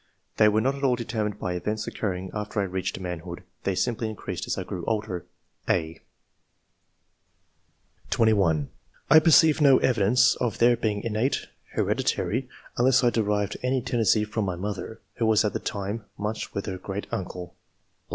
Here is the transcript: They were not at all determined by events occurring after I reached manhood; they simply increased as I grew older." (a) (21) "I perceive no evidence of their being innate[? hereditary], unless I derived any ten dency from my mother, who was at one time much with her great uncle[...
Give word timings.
They 0.37 0.47
were 0.47 0.61
not 0.61 0.73
at 0.73 0.83
all 0.83 0.95
determined 0.95 1.37
by 1.37 1.53
events 1.53 1.85
occurring 1.85 2.31
after 2.33 2.59
I 2.59 2.63
reached 2.63 2.99
manhood; 2.99 3.43
they 3.65 3.75
simply 3.75 4.09
increased 4.09 4.47
as 4.47 4.57
I 4.57 4.63
grew 4.63 4.83
older." 4.85 5.27
(a) 5.69 6.01
(21) 8.09 8.71
"I 9.11 9.19
perceive 9.19 9.61
no 9.61 9.77
evidence 9.77 10.33
of 10.37 10.57
their 10.57 10.75
being 10.75 11.03
innate[? 11.03 11.45
hereditary], 11.75 12.49
unless 12.79 13.03
I 13.03 13.11
derived 13.11 13.57
any 13.61 13.79
ten 13.83 13.99
dency 13.99 14.25
from 14.25 14.43
my 14.45 14.55
mother, 14.55 15.01
who 15.17 15.27
was 15.27 15.45
at 15.45 15.53
one 15.53 15.61
time 15.61 16.05
much 16.17 16.51
with 16.55 16.65
her 16.65 16.79
great 16.79 17.05
uncle[... 17.11 17.53